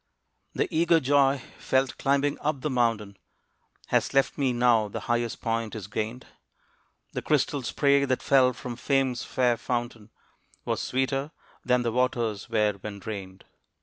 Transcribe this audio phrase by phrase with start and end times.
[0.55, 3.17] The eager joy felt climbing up the mountain
[3.89, 6.25] Has left me now the highest point is gained.
[7.13, 10.09] The crystal spray that fell from Fame's fair fountain
[10.65, 11.29] Was sweeter
[11.63, 13.45] than the waters were when drained.